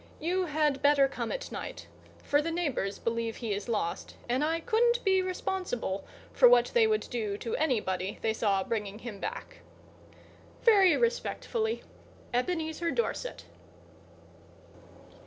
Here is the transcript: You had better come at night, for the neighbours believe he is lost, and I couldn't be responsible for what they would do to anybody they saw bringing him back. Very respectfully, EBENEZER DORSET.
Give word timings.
You 0.19 0.45
had 0.47 0.81
better 0.81 1.07
come 1.07 1.31
at 1.31 1.51
night, 1.51 1.85
for 2.23 2.41
the 2.41 2.49
neighbours 2.49 2.97
believe 2.97 3.35
he 3.35 3.53
is 3.53 3.69
lost, 3.69 4.15
and 4.27 4.43
I 4.43 4.59
couldn't 4.59 5.03
be 5.05 5.21
responsible 5.21 6.03
for 6.33 6.49
what 6.49 6.71
they 6.73 6.87
would 6.87 7.07
do 7.11 7.37
to 7.37 7.55
anybody 7.57 8.17
they 8.23 8.33
saw 8.33 8.63
bringing 8.63 8.97
him 8.97 9.19
back. 9.19 9.57
Very 10.63 10.97
respectfully, 10.97 11.83
EBENEZER 12.33 12.89
DORSET. 12.89 13.45